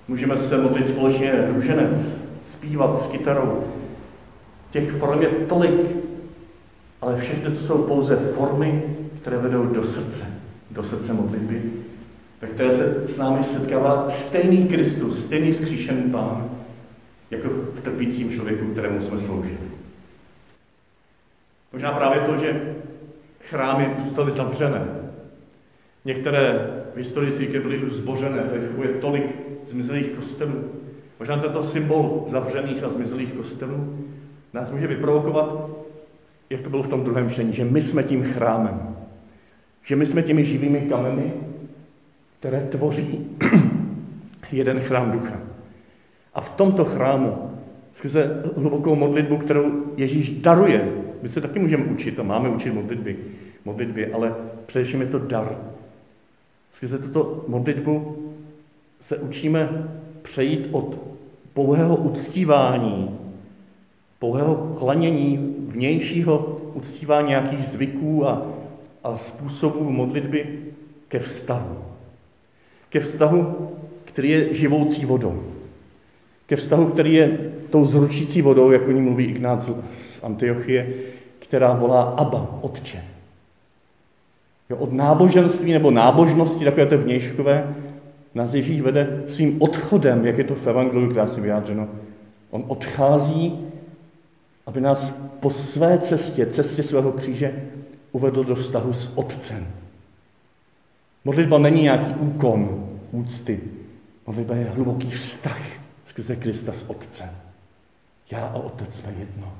Můžeme 0.09 0.39
se 0.39 0.59
modlit 0.59 0.89
společně 0.89 1.33
růženec, 1.55 2.19
zpívat 2.47 3.03
s 3.03 3.07
kytarou. 3.07 3.65
Těch 4.71 4.93
form 4.93 5.23
je 5.23 5.29
tolik, 5.29 5.81
ale 7.01 7.17
všechny 7.17 7.51
to 7.51 7.61
jsou 7.61 7.83
pouze 7.83 8.17
formy, 8.17 8.83
které 9.21 9.39
vedou 9.39 9.67
do 9.67 9.85
srdce, 9.85 10.25
do 10.71 10.83
srdce 10.83 11.13
modlitby, 11.13 11.63
ve 12.41 12.49
které 12.49 12.77
se 12.77 13.09
s 13.09 13.19
námi 13.19 13.45
setkává 13.45 14.11
stejný 14.11 14.69
Kristus, 14.69 15.25
stejný 15.25 15.55
skříšený 15.55 16.03
Pán, 16.03 16.51
jako 17.31 17.49
v 17.49 17.81
trpícím 17.81 18.31
člověku, 18.31 18.67
kterému 18.67 19.01
jsme 19.01 19.19
sloužili. 19.19 19.59
Možná 21.73 21.93
právě 21.93 22.21
to, 22.21 22.39
že 22.39 22.75
chrámy 23.41 23.91
zůstaly 24.05 24.33
zavřené. 24.33 24.87
Některé 26.05 26.71
v 26.95 26.99
historii 26.99 27.33
církve 27.33 27.61
byly 27.61 27.79
už 27.79 27.93
zbořené, 27.93 28.43
takže 28.51 28.69
je 28.83 28.89
tolik 28.89 29.46
zmizelých 29.69 30.09
kostelů. 30.09 30.65
Možná 31.19 31.37
tento 31.37 31.63
symbol 31.63 32.25
zavřených 32.29 32.83
a 32.83 32.89
zmizelých 32.89 33.33
kostelů 33.33 33.99
nás 34.55 34.71
může 34.71 34.87
vyprovokovat, 34.87 35.71
jak 36.51 36.61
to 36.61 36.71
bylo 36.71 36.83
v 36.83 36.89
tom 36.89 37.05
druhém 37.05 37.29
čtení, 37.29 37.53
že 37.53 37.65
my 37.65 37.83
jsme 37.83 38.03
tím 38.03 38.23
chrámem. 38.23 38.97
Že 39.83 39.97
my 39.97 40.07
jsme 40.07 40.23
těmi 40.23 40.45
živými 40.45 40.81
kameny, 40.81 41.33
které 42.39 42.61
tvoří 42.61 43.27
jeden 44.53 44.81
chrám 44.81 45.11
ducha. 45.11 45.41
A 46.35 46.41
v 46.41 46.49
tomto 46.49 46.85
chrámu, 46.85 47.51
skrze 47.93 48.43
hlubokou 48.57 48.95
modlitbu, 48.95 49.37
kterou 49.37 49.85
Ježíš 49.97 50.31
daruje, 50.31 50.93
my 51.23 51.29
se 51.29 51.41
taky 51.41 51.59
můžeme 51.59 51.85
učit 51.85 52.21
a 52.21 52.23
máme 52.23 52.49
učit 52.49 52.75
modlitby, 52.75 53.17
modlitby 53.65 54.13
ale 54.13 54.35
především 54.67 55.01
je 55.01 55.07
to 55.07 55.19
dar. 55.19 55.57
Skrze 56.73 56.99
tuto 56.99 57.45
modlitbu 57.49 58.17
se 59.01 59.17
učíme 59.17 59.89
přejít 60.23 60.69
od 60.73 60.99
pouhého 61.55 61.97
uctívání, 61.97 63.19
pouhého 64.19 64.55
klanění, 64.79 65.57
vnějšího 65.59 66.59
uctívání 66.75 67.29
nějakých 67.29 67.65
zvyků 67.65 68.29
a, 68.29 68.47
a 69.05 69.19
způsobů 69.19 69.91
modlitby 69.91 70.59
ke 71.09 71.19
vztahu. 71.19 71.79
Ke 72.89 73.01
vztahu, 73.01 73.71
který 74.05 74.31
je 74.31 74.55
živoucí 74.55 75.05
vodou. 75.05 75.43
Ke 76.47 76.57
vztahu, 76.57 76.87
který 76.87 77.15
je 77.15 77.53
tou 77.71 77.85
zručící 77.85 78.43
vodou, 78.43 78.71
jak 78.71 78.89
o 78.89 78.91
ní 78.91 79.01
mluví 79.01 79.25
Ignác 79.25 79.71
z 80.01 80.25
Antiochie, 80.25 80.93
která 81.39 81.73
volá 81.73 82.03
Abba, 82.03 82.59
Otče. 82.63 83.05
Jo, 84.71 84.77
od 84.77 84.93
náboženství 84.93 85.73
nebo 85.73 85.91
nábožnosti, 85.91 86.65
takové 86.65 86.87
to 86.87 86.99
vnějškové, 86.99 87.75
nás 88.37 88.55
Ježíš 88.55 88.81
vede 88.81 89.23
svým 89.29 89.63
odchodem, 89.63 90.27
jak 90.27 90.39
je 90.39 90.45
to 90.45 90.55
v 90.55 90.67
Evangeliu 90.67 91.13
krásně 91.13 91.43
vyjádřeno. 91.43 91.89
On 92.51 92.65
odchází, 92.69 93.59
aby 94.67 94.81
nás 94.81 95.15
po 95.41 95.51
své 95.51 95.99
cestě, 95.99 96.47
cestě 96.47 96.83
svého 96.83 97.13
kříže, 97.13 97.63
uvedl 98.13 98.45
do 98.45 98.55
vztahu 98.55 98.93
s 98.93 99.13
Otcem. 99.15 99.67
Modlitba 101.25 101.59
není 101.59 101.83
nějaký 101.83 102.15
úkon 102.15 102.89
úcty. 103.13 103.61
Modlitba 104.27 104.55
je 104.55 104.65
hluboký 104.65 105.11
vztah 105.11 105.63
skrze 106.05 106.37
Krista 106.37 106.73
s 106.73 106.91
Otcem. 106.91 107.31
Já 108.31 108.47
a 108.47 108.55
Otec 108.55 108.95
jsme 108.95 109.15
jedno. 109.19 109.53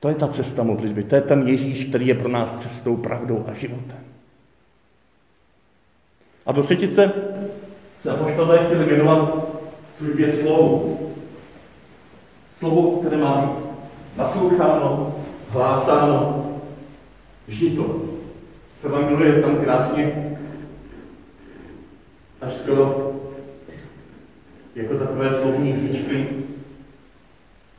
To 0.00 0.08
je 0.08 0.14
ta 0.14 0.28
cesta 0.28 0.62
modlitby. 0.62 1.02
To 1.04 1.14
je 1.14 1.20
ten 1.20 1.48
Ježíš, 1.48 1.84
který 1.84 2.06
je 2.06 2.14
pro 2.14 2.28
nás 2.28 2.62
cestou, 2.62 2.96
pravdou 2.96 3.44
a 3.48 3.52
životem. 3.52 3.98
A 6.48 6.52
do 6.52 6.62
třetice 6.62 7.12
se 8.02 8.10
apoštolé 8.10 8.58
chtěli 8.58 8.84
věnovat 8.84 9.34
službě 9.98 10.32
slovu. 10.32 10.98
Slovu, 12.58 12.96
které 12.96 13.16
má 13.16 13.56
nasloucháno, 14.16 15.14
hlásáno, 15.48 16.46
žito. 17.48 17.82
V 18.82 18.84
Evangeliu 18.84 19.36
je 19.36 19.42
tam 19.42 19.56
krásně 19.56 20.36
až 22.40 22.54
skoro 22.54 23.12
jako 24.74 24.94
takové 24.94 25.34
slovní 25.34 25.72
hříčky 25.72 26.28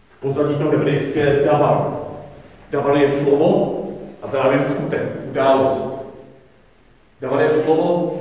v 0.09 0.19
pozadí 0.19 0.55
to 0.55 0.69
hebrejské 0.69 1.39
davar. 1.45 1.97
Davar 2.71 2.97
je 2.97 3.11
slovo 3.11 3.83
a 4.21 4.27
zároveň 4.27 4.63
skutek, 4.63 5.03
událost. 5.29 5.91
Davar 7.21 7.41
je 7.41 7.51
slovo, 7.51 8.19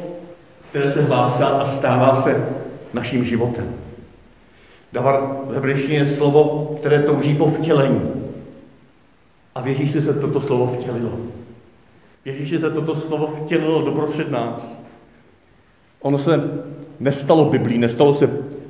které 0.70 0.90
se 0.90 1.02
hlásá 1.02 1.46
a 1.46 1.64
stává 1.64 2.14
se 2.14 2.48
naším 2.92 3.24
životem. 3.24 3.74
Davar 4.92 5.36
v 5.46 5.54
hebrejštině 5.54 5.98
je 5.98 6.06
slovo, 6.06 6.74
které 6.80 7.02
touží 7.02 7.34
po 7.34 7.46
vtělení. 7.46 8.00
A 9.54 9.60
v 9.60 9.66
Ježíši 9.66 10.02
se 10.02 10.14
toto 10.14 10.40
slovo 10.40 10.66
vtělilo. 10.66 11.10
V 12.24 12.26
Ježíši 12.26 12.58
se 12.58 12.70
toto 12.70 12.94
slovo 12.94 13.26
vtělilo 13.26 13.82
doprostřed 13.82 14.30
nás. 14.30 14.78
Ono 16.00 16.18
se 16.18 16.50
nestalo 17.00 17.44
Biblí, 17.44 17.78
nestalo 17.78 18.14
se 18.14 18.26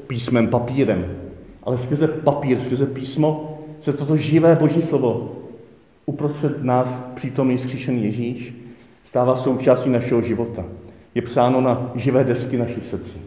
písmem, 0.06 0.48
papírem, 0.48 1.16
ale 1.62 1.78
skrze 1.78 2.08
papír, 2.08 2.60
skrze 2.60 2.86
písmo 2.86 3.58
se 3.80 3.92
toto 3.92 4.16
živé 4.16 4.54
Boží 4.54 4.82
slovo 4.82 5.34
uprostřed 6.06 6.62
nás 6.62 6.94
přítomný 7.14 7.58
zkříšený 7.58 8.04
Ježíš 8.04 8.54
stává 9.04 9.36
součástí 9.36 9.90
našeho 9.90 10.22
života. 10.22 10.64
Je 11.18 11.22
psáno 11.22 11.60
na 11.60 11.90
živé 11.94 12.24
desky 12.24 12.56
našich 12.56 12.86
srdcí. 12.86 13.20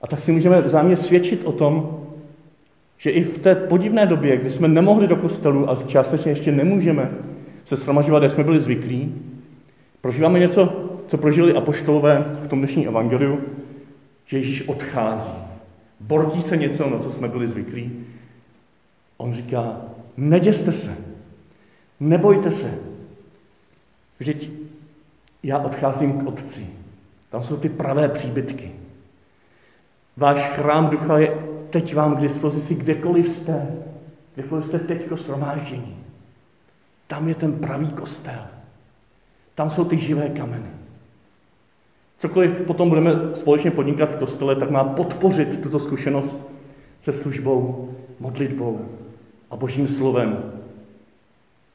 A 0.00 0.06
tak 0.06 0.20
si 0.20 0.32
můžeme 0.32 0.60
vzájemně 0.62 0.96
svědčit 0.96 1.44
o 1.44 1.52
tom, 1.52 2.04
že 2.98 3.10
i 3.10 3.22
v 3.22 3.38
té 3.38 3.54
podivné 3.54 4.06
době, 4.06 4.36
kdy 4.36 4.50
jsme 4.50 4.68
nemohli 4.68 5.06
do 5.06 5.16
kostelu 5.16 5.70
a 5.70 5.82
částečně 5.86 6.32
ještě 6.32 6.52
nemůžeme 6.52 7.10
se 7.64 7.76
shromažovat, 7.76 8.22
jak 8.22 8.32
jsme 8.32 8.44
byli 8.44 8.60
zvyklí, 8.60 9.14
prožíváme 10.00 10.38
něco, 10.38 10.90
co 11.06 11.18
prožili 11.18 11.54
apoštolové 11.54 12.38
v 12.42 12.48
tom 12.48 12.58
dnešním 12.58 12.88
evangeliu, 12.88 13.40
že 14.26 14.36
Ježíš 14.36 14.68
odchází. 14.68 15.34
Bortí 16.00 16.42
se 16.42 16.56
něco, 16.56 16.90
na 16.90 16.98
co 16.98 17.12
jsme 17.12 17.28
byli 17.28 17.48
zvyklí. 17.48 17.92
On 19.16 19.34
říká, 19.34 19.80
neděste 20.16 20.72
se, 20.72 20.96
nebojte 22.00 22.50
se. 22.50 22.74
Vždyť 24.18 24.59
já 25.42 25.58
odcházím 25.58 26.12
k 26.12 26.26
Otci. 26.26 26.66
Tam 27.30 27.42
jsou 27.42 27.56
ty 27.56 27.68
pravé 27.68 28.08
příbytky. 28.08 28.72
Váš 30.16 30.48
chrám 30.48 30.90
ducha 30.90 31.18
je 31.18 31.38
teď 31.70 31.94
vám 31.94 32.16
k 32.16 32.20
dispozici, 32.20 32.74
kdekoliv 32.74 33.28
jste. 33.28 33.66
Kdekoliv 34.34 34.64
jste 34.64 34.78
teďko 34.78 35.16
shromáždění. 35.16 35.96
Tam 37.06 37.28
je 37.28 37.34
ten 37.34 37.52
pravý 37.52 37.88
kostel. 37.88 38.46
Tam 39.54 39.70
jsou 39.70 39.84
ty 39.84 39.98
živé 39.98 40.28
kameny. 40.28 40.70
Cokoliv 42.18 42.60
potom 42.60 42.88
budeme 42.88 43.12
společně 43.34 43.70
podnikat 43.70 44.10
v 44.10 44.16
kostele, 44.16 44.56
tak 44.56 44.70
má 44.70 44.84
podpořit 44.84 45.62
tuto 45.62 45.78
zkušenost 45.78 46.36
se 47.02 47.12
službou, 47.12 47.90
modlitbou 48.20 48.88
a 49.50 49.56
božím 49.56 49.88
slovem, 49.88 50.52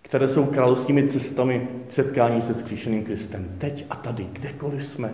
které 0.05 0.29
jsou 0.29 0.45
královskými 0.45 1.09
cestami 1.09 1.67
k 1.89 1.93
setkání 1.93 2.41
se 2.41 2.53
skříšeným 2.53 3.03
Kristem. 3.03 3.55
Teď 3.57 3.85
a 3.89 3.95
tady, 3.95 4.23
kdekoliv 4.31 4.85
jsme. 4.85 5.13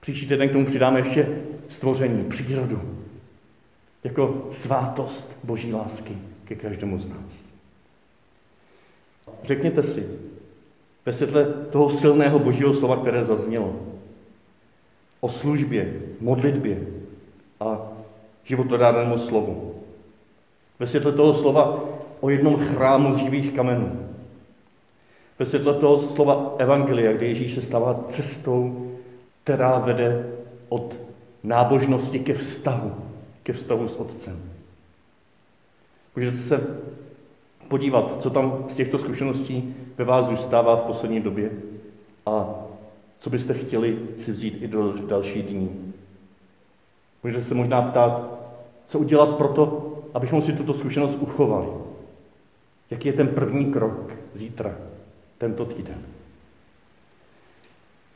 Příští 0.00 0.28
týden 0.28 0.48
k 0.48 0.52
tomu 0.52 0.66
přidáme 0.66 1.00
ještě 1.00 1.28
stvoření, 1.68 2.24
přírodu, 2.24 2.82
jako 4.04 4.48
svátost 4.52 5.36
boží 5.44 5.72
lásky 5.72 6.18
ke 6.44 6.54
každému 6.54 6.98
z 6.98 7.08
nás. 7.08 7.50
Řekněte 9.44 9.82
si, 9.82 10.08
ve 11.06 11.12
světle 11.12 11.44
toho 11.44 11.90
silného 11.90 12.38
božího 12.38 12.74
slova, 12.74 12.96
které 12.96 13.24
zaznělo, 13.24 13.76
o 15.20 15.28
službě, 15.28 15.94
modlitbě 16.20 16.86
a 17.60 17.92
životodárnému 18.44 19.18
slovu. 19.18 19.74
Ve 20.78 20.86
světle 20.86 21.12
toho 21.12 21.34
slova 21.34 21.84
o 22.20 22.30
jednom 22.30 22.56
chrámu 22.56 23.14
z 23.14 23.16
živých 23.16 23.52
kamenů. 23.52 24.06
Ve 25.38 25.46
světle 25.46 25.74
toho 25.74 25.98
slova 25.98 26.54
Evangelia, 26.58 27.12
kde 27.12 27.26
Ježíš 27.26 27.54
se 27.54 27.62
stává 27.62 28.04
cestou, 28.06 28.90
která 29.44 29.78
vede 29.78 30.26
od 30.68 30.94
nábožnosti 31.42 32.18
ke 32.18 32.34
vztahu, 32.34 32.94
ke 33.42 33.52
vztahu 33.52 33.88
s 33.88 33.96
Otcem. 33.96 34.40
Můžete 36.16 36.36
se 36.36 36.66
podívat, 37.68 38.16
co 38.22 38.30
tam 38.30 38.64
z 38.68 38.74
těchto 38.74 38.98
zkušeností 38.98 39.74
ve 39.98 40.04
vás 40.04 40.26
zůstává 40.26 40.76
v 40.76 40.80
poslední 40.80 41.20
době 41.20 41.50
a 42.26 42.54
co 43.18 43.30
byste 43.30 43.54
chtěli 43.54 43.98
si 44.24 44.32
vzít 44.32 44.62
i 44.62 44.68
do 44.68 44.92
další 44.92 45.42
dní. 45.42 45.92
Můžete 47.24 47.44
se 47.44 47.54
možná 47.54 47.82
ptát, 47.82 48.40
co 48.86 48.98
udělat 48.98 49.36
pro 49.36 49.48
to, 49.48 49.96
abychom 50.14 50.42
si 50.42 50.52
tuto 50.52 50.74
zkušenost 50.74 51.18
uchovali. 51.20 51.79
Jaký 52.90 53.08
je 53.08 53.12
ten 53.12 53.28
první 53.28 53.72
krok 53.72 54.12
zítra, 54.34 54.74
tento 55.38 55.64
týden. 55.64 56.02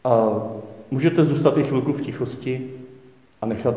A 0.04 0.42
můžete 0.90 1.24
zůstat 1.24 1.58
i 1.58 1.62
chvilku 1.62 1.92
v 1.92 2.02
tichosti 2.02 2.70
a 3.40 3.46
nechat 3.46 3.74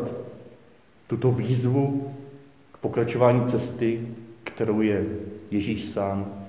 tuto 1.06 1.30
výzvu 1.30 2.14
k 2.72 2.78
pokračování 2.78 3.46
cesty, 3.46 4.08
kterou 4.44 4.80
je 4.80 5.06
Ježíš 5.50 5.90
sám, 5.90 6.44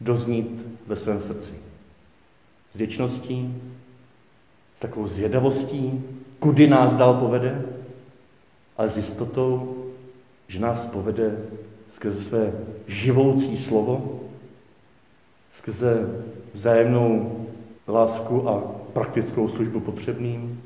doznít 0.00 0.66
ve 0.86 0.96
svém 0.96 1.20
srdci. 1.20 1.54
S 2.74 2.78
věčností, 2.78 3.62
takovou 4.78 5.06
zvědavostí, 5.06 6.04
kudy 6.38 6.66
nás 6.66 6.96
dál 6.96 7.14
povede, 7.14 7.64
ale 8.76 8.90
s 8.90 8.96
jistotou, 8.96 9.76
že 10.48 10.60
nás 10.60 10.86
povede 10.86 11.36
skrze 11.92 12.22
své 12.22 12.52
živoucí 12.86 13.56
slovo, 13.56 14.20
skrze 15.52 16.08
vzájemnou 16.54 17.38
lásku 17.88 18.48
a 18.48 18.60
praktickou 18.92 19.48
službu 19.48 19.80
potřebným, 19.80 20.62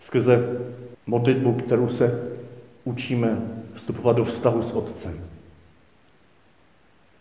skrze 0.00 0.60
modlitbu, 1.06 1.52
kterou 1.52 1.88
se 1.88 2.32
učíme 2.84 3.42
vstupovat 3.74 4.16
do 4.16 4.24
vztahu 4.24 4.62
s 4.62 4.72
Otcem. 4.72 5.20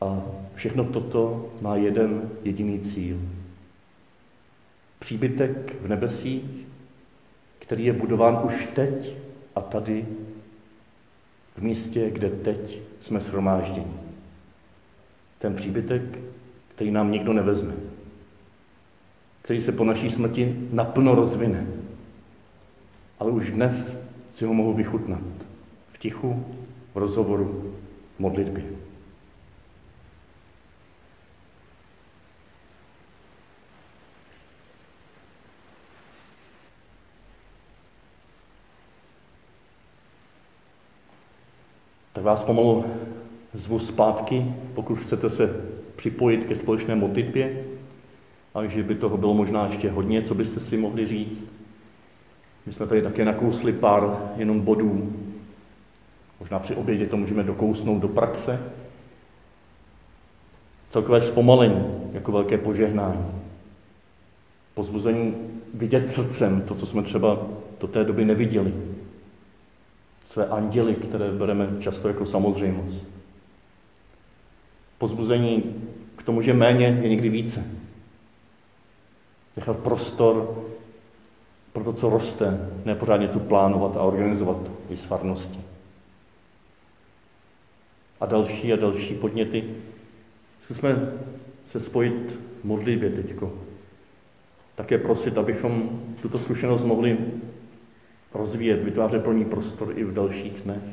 A 0.02 0.22
všechno 0.56 0.86
toto 0.86 1.50
má 1.62 1.76
jeden 1.76 2.30
jediný 2.44 2.80
cíl. 2.80 3.18
Příbytek 5.00 5.76
v 5.82 5.88
nebesích, 5.88 6.44
který 7.60 7.86
je 7.86 7.94
budován 7.94 8.42
už 8.44 8.66
teď 8.76 9.16
a 9.56 9.62
tady, 9.62 10.06
v 11.58 11.62
místě, 11.62 12.10
kde 12.10 12.30
teď 12.30 12.80
jsme 13.08 13.20
shromážděni. 13.20 13.94
Ten 15.40 15.56
příbytek, 15.56 16.02
který 16.76 16.92
nám 16.92 17.12
nikdo 17.12 17.34
nevezme, 17.34 17.74
který 19.42 19.62
se 19.62 19.72
po 19.72 19.84
naší 19.84 20.12
smrti 20.12 20.68
naplno 20.72 21.16
rozvine. 21.16 21.68
Ale 23.20 23.32
už 23.32 23.52
dnes 23.52 23.98
si 24.32 24.46
ho 24.46 24.54
mohu 24.54 24.74
vychutnat 24.74 25.22
v 25.94 25.98
tichu, 25.98 26.46
v 26.94 26.98
rozhovoru, 26.98 27.74
v 28.16 28.20
modlitbě. 28.20 28.64
Vás 42.28 42.44
pomalu 42.44 42.86
zvu 43.54 43.80
zpátky, 43.80 44.46
pokud 44.74 44.96
chcete 44.96 45.30
se 45.30 45.56
připojit 45.96 46.46
ke 46.46 46.56
společné 46.56 46.96
modlitbě, 46.96 47.64
a 48.56 48.66
že 48.66 48.84
by 48.84 48.96
toho 48.96 49.18
bylo 49.18 49.34
možná 49.34 49.68
ještě 49.68 49.92
hodně, 49.92 50.22
co 50.22 50.36
byste 50.36 50.60
si 50.60 50.78
mohli 50.78 51.06
říct. 51.06 51.46
My 52.66 52.74
jsme 52.74 52.88
tady 52.88 53.02
také 53.02 53.26
nakousli 53.26 53.74
pár 53.74 54.18
jenom 54.36 54.60
bodů. 54.60 55.14
Možná 56.40 56.60
při 56.60 56.76
obědě 56.76 57.06
to 57.06 57.18
můžeme 57.18 57.44
dokousnout 57.44 58.00
do 58.00 58.08
praxe. 58.08 58.60
Celkové 60.90 61.22
zpomalení 61.22 61.86
jako 62.14 62.32
velké 62.32 62.58
požehnání. 62.58 63.26
Pozbuzení 64.74 65.36
vidět 65.74 66.10
srdcem 66.10 66.62
to, 66.62 66.76
co 66.76 66.86
jsme 66.86 67.04
třeba 67.04 67.38
do 67.80 67.88
té 67.88 68.04
doby 68.04 68.26
neviděli. 68.26 68.74
Své 70.28 70.48
anděly, 70.48 70.96
které 70.96 71.32
bereme 71.32 71.68
často 71.80 72.08
jako 72.08 72.26
samozřejmost. 72.26 73.08
Pozbuzení 74.98 75.76
k 76.16 76.24
tomu, 76.24 76.42
že 76.42 76.54
méně 76.54 77.00
je 77.02 77.10
někdy 77.10 77.30
více. 77.30 77.68
Nechat 79.58 79.78
prostor 79.78 80.64
pro 81.74 81.84
to, 81.84 81.94
co 81.94 82.10
roste, 82.10 82.70
ne 82.86 82.96
pořád 82.96 83.18
něco 83.18 83.40
plánovat 83.40 83.98
a 83.98 84.02
organizovat 84.02 84.58
i 84.90 84.98
s 84.98 85.04
farností. 85.04 85.62
A 88.20 88.26
další 88.26 88.74
a 88.74 88.76
další 88.76 89.16
podněty. 89.16 89.64
Zkusme 90.60 91.12
se 91.66 91.80
spojit 91.80 92.40
v 92.62 92.64
modlitbě 92.64 93.10
teďko. 93.10 93.54
Také 94.76 94.98
prosit, 94.98 95.38
abychom 95.38 96.02
tuto 96.22 96.40
zkušenost 96.40 96.84
mohli 96.84 97.18
rozvíjet, 98.38 98.84
vytvářet 98.84 99.28
ní 99.34 99.46
prostor 99.46 99.94
i 99.96 100.04
v 100.04 100.14
dalších 100.14 100.62
dnech. 100.62 100.84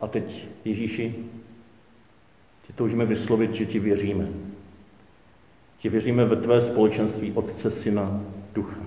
A 0.00 0.06
teď, 0.06 0.48
Ježíši, 0.64 1.14
ti 2.66 2.72
toužíme 2.72 3.06
vyslovit, 3.06 3.54
že 3.54 3.66
ti 3.66 3.78
věříme. 3.78 4.28
Ti 5.78 5.88
věříme 5.88 6.24
ve 6.24 6.36
tvé 6.36 6.62
společenství 6.62 7.32
Otce, 7.32 7.70
Syna, 7.70 8.20
Ducha. 8.52 8.80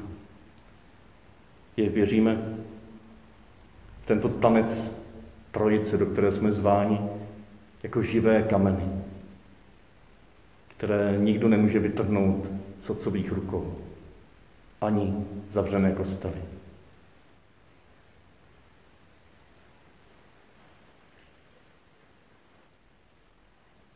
Je 1.78 1.90
věříme 1.90 2.56
v 4.04 4.06
tento 4.06 4.30
tanec 4.30 4.96
trojice, 5.52 5.98
do 5.98 6.06
které 6.06 6.32
jsme 6.32 6.52
zváni 6.52 7.00
jako 7.84 8.02
živé 8.02 8.44
kameny, 8.44 8.84
které 10.78 11.18
nikdo 11.18 11.48
nemůže 11.48 11.80
vytrhnout 11.80 12.48
z 12.80 12.90
otcových 12.90 13.32
rukou, 13.32 13.76
ani 14.82 15.26
zavřené 15.50 15.92
kostely. 15.92 16.42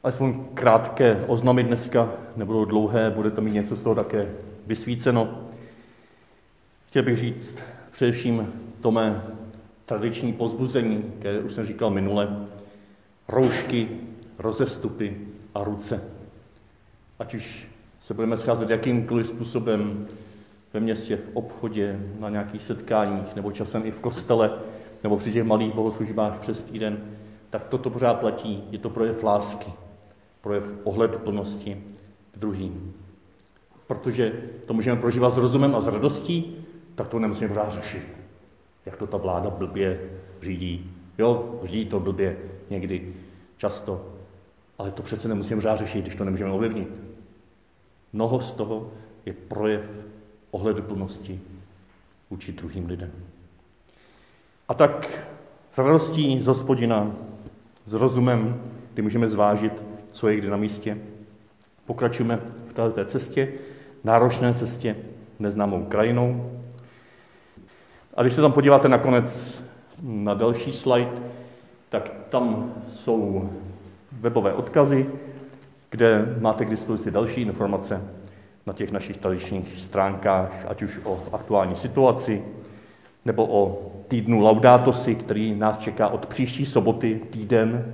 Alespoň 0.04 0.46
krátké 0.54 1.26
oznamy 1.28 1.64
dneska, 1.64 2.14
nebudou 2.36 2.66
dlouhé, 2.66 3.12
bude 3.12 3.32
to 3.32 3.42
mít 3.42 3.54
něco 3.54 3.76
z 3.76 3.82
toho 3.82 3.96
také 3.96 4.32
vysvíceno. 4.68 5.50
Chtěl 6.88 7.04
bych 7.04 7.18
říct 7.18 7.56
především 7.92 8.54
to 8.82 8.92
mé 8.92 9.24
tradiční 9.86 10.34
pozbuzení, 10.34 11.14
které 11.20 11.40
už 11.40 11.54
jsem 11.54 11.64
říkal 11.64 11.90
minule, 11.90 12.48
roušky, 13.28 13.90
rozestupy 14.40 15.18
a 15.56 15.64
ruce. 15.64 16.04
Ať 17.20 17.34
už 17.34 17.68
se 18.00 18.14
budeme 18.14 18.38
scházet 18.38 18.70
jakýmkoliv 18.70 19.28
způsobem 19.28 20.08
ve 20.76 20.82
městě, 20.82 21.18
v 21.18 21.30
obchodě, 21.34 22.00
na 22.20 22.30
nějakých 22.30 22.62
setkáních, 22.62 23.36
nebo 23.36 23.52
časem 23.52 23.86
i 23.86 23.92
v 23.92 24.00
kostele, 24.00 24.60
nebo 25.04 25.18
při 25.18 25.32
těch 25.32 25.44
malých 25.44 25.74
bohoslužbách 25.74 26.40
přes 26.40 26.64
týden, 26.64 26.98
tak 27.50 27.68
toto 27.68 27.90
pořád 27.90 28.20
platí. 28.20 28.64
Je 28.72 28.80
to 28.80 28.90
projev 28.90 29.24
lásky 29.24 29.72
projev 30.42 30.64
ohleduplnosti 30.84 31.84
k 32.32 32.38
druhým. 32.38 32.94
Protože 33.88 34.34
to 34.66 34.74
můžeme 34.74 35.02
prožívat 35.02 35.30
s 35.30 35.38
rozumem 35.38 35.76
a 35.76 35.82
s 35.82 35.88
radostí, 35.88 36.56
tak 36.96 37.08
to 37.08 37.20
nemusíme 37.20 37.48
pořád 37.48 37.70
řešit. 37.70 38.04
Jak 38.86 38.98
to 38.98 39.08
ta 39.08 39.18
vláda 39.18 39.50
blbě 39.50 40.00
řídí. 40.42 40.92
Jo, 41.18 41.60
řídí 41.64 41.86
to 41.86 42.00
blbě 42.00 42.38
někdy, 42.70 43.14
často, 43.58 44.06
ale 44.78 44.92
to 44.92 45.04
přece 45.04 45.28
nemusíme 45.28 45.58
pořád 45.58 45.76
řešit, 45.76 46.02
když 46.02 46.16
to 46.16 46.26
nemůžeme 46.26 46.52
ovlivnit. 46.52 46.90
Mnoho 48.14 48.40
z 48.40 48.54
toho 48.54 48.92
je 49.26 49.34
projev 49.34 50.06
ohleduplnosti 50.56 51.40
vůči 52.30 52.52
druhým 52.52 52.86
lidem. 52.86 53.12
A 54.68 54.74
tak 54.74 55.26
s 55.72 55.78
radostí 55.78 56.40
z 56.40 56.48
hospodina, 56.48 57.12
s 57.86 57.94
rozumem, 57.94 58.62
kdy 58.94 59.02
můžeme 59.02 59.30
zvážit, 59.30 59.84
co 60.12 60.28
je 60.28 60.36
kdy 60.36 60.50
na 60.50 60.58
místě. 60.58 60.98
Pokračujeme 61.86 62.40
v 62.68 62.74
této 62.74 63.06
cestě, 63.06 63.54
náročné 64.04 64.54
cestě, 64.54 64.96
neznámou 65.40 65.86
krajinou. 65.86 66.52
A 68.14 68.22
když 68.22 68.34
se 68.34 68.42
tam 68.42 68.52
podíváte 68.52 68.90
nakonec 68.90 69.64
na 70.02 70.34
další 70.34 70.72
slide, 70.72 71.12
tak 71.90 72.12
tam 72.30 72.74
jsou 72.88 73.50
webové 74.12 74.54
odkazy, 74.54 75.10
kde 75.90 76.36
máte 76.40 76.66
k 76.66 76.70
dispozici 76.70 77.12
další 77.12 77.42
informace 77.42 78.02
na 78.66 78.74
těch 78.74 78.92
našich 78.92 79.18
tradičních 79.18 79.80
stránkách, 79.80 80.66
ať 80.68 80.82
už 80.82 81.00
o 81.04 81.20
aktuální 81.34 81.76
situaci, 81.76 82.44
nebo 83.26 83.48
o 83.50 83.92
týdnu 84.08 84.40
Laudátosy, 84.40 85.16
který 85.16 85.56
nás 85.56 85.80
čeká 85.80 86.08
od 86.08 86.26
příští 86.26 86.66
soboty 86.66 87.22
týden 87.30 87.94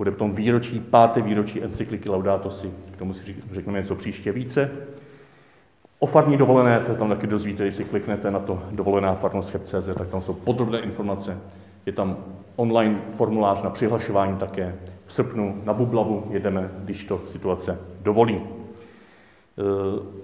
bude 0.00 0.10
potom 0.10 0.32
výročí, 0.32 0.80
páté 0.80 1.20
výročí 1.20 1.62
encykliky 1.62 2.10
Laudato 2.10 2.50
Si. 2.50 2.70
K 2.92 2.96
tomu 2.96 3.14
si 3.14 3.36
řekneme 3.52 3.78
něco 3.78 3.94
příště 3.94 4.32
více. 4.32 4.70
O 5.98 6.06
farní 6.06 6.36
dovolené 6.36 6.80
to 6.80 6.94
tam 6.94 7.08
taky 7.08 7.26
dozvíte, 7.26 7.72
si 7.72 7.84
kliknete 7.84 8.30
na 8.30 8.38
to 8.38 8.62
dovolená 8.70 9.14
farnost.cz, 9.14 9.88
tak 9.98 10.08
tam 10.08 10.20
jsou 10.20 10.34
podrobné 10.34 10.80
informace. 10.80 11.38
Je 11.86 11.92
tam 11.92 12.16
online 12.56 13.00
formulář 13.10 13.62
na 13.62 13.70
přihlašování 13.70 14.36
také. 14.36 14.74
V 15.06 15.12
srpnu 15.12 15.62
na 15.64 15.72
Bublavu 15.72 16.26
jedeme, 16.30 16.70
když 16.84 17.04
to 17.04 17.20
situace 17.26 17.78
dovolí. 18.02 18.40
E, 19.60 19.62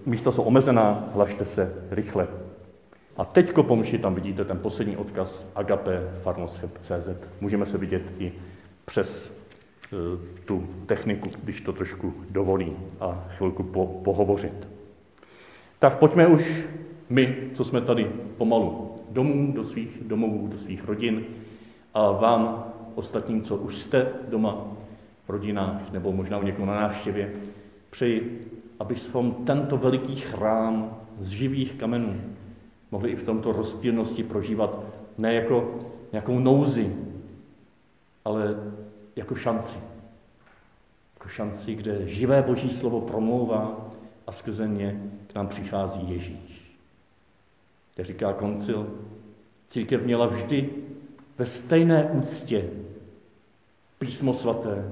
místa 0.07 0.33
jsou 0.33 0.43
omezená, 0.43 1.09
hlašte 1.15 1.45
se 1.45 1.75
rychle. 1.91 2.29
A 3.17 3.25
teďko 3.25 3.63
pomši 3.63 3.99
tam 3.99 4.15
vidíte 4.15 4.45
ten 4.45 4.59
poslední 4.59 4.97
odkaz 4.97 5.47
agape. 5.55 6.03
Můžeme 7.41 7.67
se 7.67 7.79
vidět 7.79 8.03
i 8.19 8.33
přes 8.85 9.33
Eh, 9.93 10.19
tu 10.45 10.67
techniku, 10.87 11.31
když 11.43 11.61
to 11.61 11.73
trošku 11.73 12.15
dovolí 12.31 12.73
a 13.01 13.25
chvilku 13.29 13.63
po, 13.63 13.87
pohovořit. 13.87 14.69
Tak 15.79 15.99
pojďme 15.99 16.27
už 16.27 16.67
my, 17.09 17.37
co 17.55 17.65
jsme 17.65 17.81
tady 17.81 18.11
pomalu 18.37 18.95
domů, 19.11 19.53
do 19.53 19.65
svých 19.65 19.99
domovů, 20.03 20.49
do 20.49 20.59
svých 20.59 20.85
rodin 20.85 21.25
a 21.95 22.11
vám 22.11 22.73
ostatním, 22.95 23.43
co 23.43 23.57
už 23.57 23.77
jste 23.77 24.09
doma 24.29 24.67
v 25.25 25.31
rodinách 25.31 25.93
nebo 25.93 26.13
možná 26.13 26.39
u 26.39 26.43
někoho 26.43 26.67
na 26.67 26.81
návštěvě, 26.81 27.33
přeji, 27.91 28.47
abychom 28.79 29.35
tento 29.35 29.77
veliký 29.77 30.17
chrám 30.17 30.97
z 31.19 31.29
živých 31.29 31.73
kamenů 31.73 32.21
mohli 32.91 33.11
i 33.11 33.17
v 33.17 33.25
tomto 33.25 33.53
rozptýlnosti 33.53 34.23
prožívat 34.23 34.81
ne 35.19 35.35
jako 35.35 35.75
nějakou 36.13 36.39
nouzi, 36.39 36.97
ale 38.25 38.57
jako 39.17 39.35
šanci. 39.35 39.79
Jako 41.15 41.29
šanci, 41.29 41.75
kde 41.75 42.09
živé 42.09 42.43
Boží 42.43 42.71
slovo 42.71 43.01
promlouvá 43.01 43.91
a 44.27 44.33
skrze 44.33 44.69
ně 44.69 45.01
k 45.27 45.35
nám 45.35 45.49
přichází 45.49 46.11
Ježíš. 46.11 46.77
Kde 47.95 48.05
říká 48.05 48.33
koncil, 48.33 48.91
církev 49.69 50.05
měla 50.05 50.27
vždy 50.27 50.71
ve 51.39 51.47
stejné 51.47 52.05
úctě 52.05 52.71
písmo 53.99 54.35
svaté, 54.35 54.91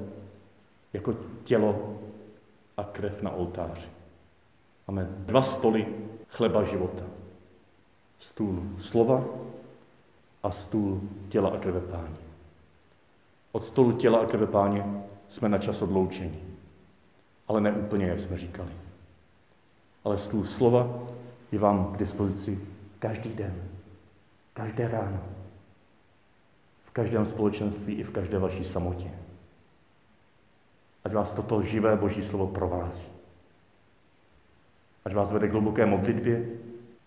jako 0.93 1.15
tělo 1.45 1.99
a 2.77 2.85
krev 2.85 3.23
na 3.23 3.31
oltáři. 3.31 3.89
Máme 4.89 5.09
dva 5.11 5.43
stoly 5.43 5.87
chleba 6.29 6.63
života. 6.63 7.03
Stůl 8.19 8.63
slova 8.79 9.25
a 10.43 10.51
stůl 10.51 11.01
těla 11.29 11.51
a 11.51 11.57
krve 11.59 11.81
páně. 11.81 12.17
Od 13.53 13.65
stolu 13.65 13.93
těla 13.93 14.19
a 14.19 14.27
krve 14.27 14.47
páně 14.47 15.05
jsme 15.29 15.49
na 15.49 15.59
čas 15.59 15.83
odloučeni. 15.83 16.41
Ale 17.49 17.61
ne 17.61 17.73
úplně, 17.73 18.07
jak 18.07 18.21
jsme 18.21 18.37
říkali. 18.37 18.71
Ale 20.05 20.19
stůl 20.19 20.45
slova 20.45 20.99
je 21.53 21.59
vám 21.59 21.93
k 21.93 21.97
dispozici 21.97 22.61
každý 22.99 23.35
den, 23.35 23.55
každé 24.55 24.89
ráno, 24.89 25.21
v 26.85 26.91
každém 26.91 27.27
společenství 27.27 27.95
i 27.95 28.03
v 28.03 28.11
každé 28.11 28.39
vaší 28.39 28.65
samotě. 28.65 29.11
Ať 31.05 31.13
vás 31.13 31.33
toto 31.33 31.63
živé 31.63 31.97
Boží 31.97 32.25
slovo 32.25 32.47
provází. 32.47 33.13
Ať 35.05 35.13
vás 35.15 35.33
vede 35.33 35.49
k 35.49 35.53
hluboké 35.53 35.87
modlitbě 35.87 36.47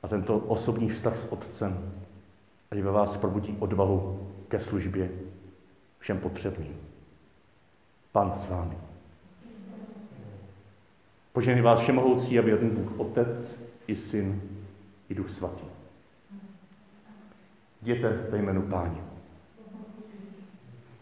a 0.03 0.07
tento 0.07 0.37
osobní 0.37 0.89
vztah 0.89 1.17
s 1.17 1.31
Otcem, 1.31 1.93
ať 2.71 2.79
ve 2.79 2.91
vás 2.91 3.17
probudí 3.17 3.57
odvahu 3.59 4.27
ke 4.47 4.59
službě 4.59 5.09
všem 5.99 6.19
potřebným. 6.19 6.77
Pán 8.11 8.31
s 8.31 8.49
vámi. 8.49 8.77
Požený 11.33 11.61
vás 11.61 11.79
všemohoucí 11.79 12.39
a 12.39 12.41
věrný 12.41 12.69
Bůh 12.69 12.99
Otec 12.99 13.59
i 13.87 13.95
Syn 13.95 14.41
i 15.09 15.15
Duch 15.15 15.29
Svatý. 15.29 15.65
Jděte 17.81 18.09
ve 18.09 18.37
jménu 18.37 18.61
Páně. 18.61 19.06